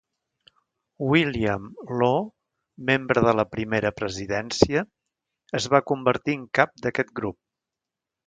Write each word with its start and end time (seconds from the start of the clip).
William 1.09 1.67
Law, 1.99 2.23
membre 2.87 3.23
de 3.27 3.35
la 3.39 3.45
Primera 3.51 3.93
Presidència, 3.99 4.83
es 5.61 5.71
va 5.75 5.83
convertir 5.93 6.37
en 6.39 6.49
cap 6.61 6.73
d'aquest 6.87 7.13
grup. 7.21 7.39